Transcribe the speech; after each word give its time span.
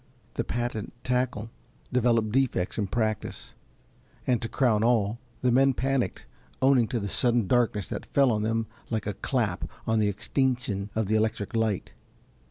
The 0.33 0.43
patent 0.43 0.93
tackle 1.03 1.51
developed 1.93 2.31
defects 2.31 2.79
in 2.79 2.87
practise, 2.87 3.53
and, 4.25 4.41
to 4.41 4.49
crown 4.49 4.83
all, 4.83 5.19
the 5.41 5.51
men 5.51 5.75
panicked 5.75 6.25
owing 6.59 6.87
to 6.87 6.99
the 6.99 7.07
sudden 7.07 7.45
darkness 7.45 7.89
that 7.89 8.07
fell 8.07 8.31
on 8.31 8.41
them 8.41 8.65
like 8.89 9.05
a 9.05 9.13
clap 9.13 9.69
on 9.85 9.99
the 9.99 10.09
extinction 10.09 10.89
of 10.95 11.05
the 11.05 11.13
electric 11.13 11.55
light. 11.55 11.93